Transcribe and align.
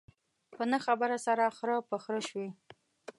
په 0.53 0.61
نه 0.71 0.77
خبره 0.85 1.17
سره 1.25 1.45
خره 1.57 1.75
په 1.89 1.95
خره 2.03 2.21
شوي. 2.29 2.49